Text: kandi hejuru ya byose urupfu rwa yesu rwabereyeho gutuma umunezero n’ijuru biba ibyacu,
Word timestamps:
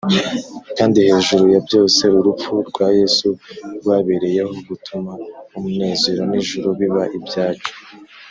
kandi 0.77 0.97
hejuru 1.07 1.43
ya 1.53 1.59
byose 1.67 2.03
urupfu 2.19 2.51
rwa 2.69 2.87
yesu 2.99 3.27
rwabereyeho 3.77 4.51
gutuma 4.67 5.11
umunezero 5.55 6.21
n’ijuru 6.31 6.67
biba 6.79 7.03
ibyacu, 7.17 7.71